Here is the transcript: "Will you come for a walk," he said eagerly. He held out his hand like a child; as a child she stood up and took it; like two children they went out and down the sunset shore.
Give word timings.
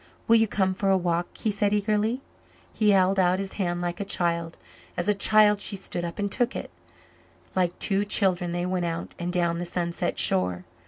"Will 0.27 0.37
you 0.37 0.47
come 0.47 0.73
for 0.73 0.89
a 0.89 0.97
walk," 0.97 1.27
he 1.37 1.51
said 1.51 1.73
eagerly. 1.73 2.21
He 2.73 2.89
held 2.89 3.19
out 3.19 3.37
his 3.37 3.53
hand 3.61 3.81
like 3.81 3.99
a 3.99 4.03
child; 4.03 4.57
as 4.97 5.07
a 5.07 5.13
child 5.13 5.61
she 5.61 5.75
stood 5.75 6.03
up 6.03 6.17
and 6.17 6.31
took 6.31 6.55
it; 6.55 6.71
like 7.55 7.77
two 7.77 8.03
children 8.03 8.51
they 8.51 8.65
went 8.65 8.85
out 8.85 9.13
and 9.19 9.31
down 9.31 9.59
the 9.59 9.63
sunset 9.67 10.17
shore. 10.17 10.65